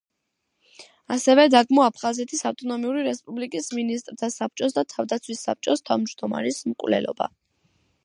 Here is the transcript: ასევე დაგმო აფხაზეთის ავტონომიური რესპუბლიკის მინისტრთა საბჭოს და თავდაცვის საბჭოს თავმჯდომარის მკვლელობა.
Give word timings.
ასევე 1.15 1.43
დაგმო 1.55 1.83
აფხაზეთის 1.87 2.41
ავტონომიური 2.51 3.05
რესპუბლიკის 3.09 3.71
მინისტრთა 3.81 4.33
საბჭოს 4.39 4.77
და 4.81 4.87
თავდაცვის 4.97 5.47
საბჭოს 5.51 5.89
თავმჯდომარის 5.93 6.63
მკვლელობა. 6.75 7.35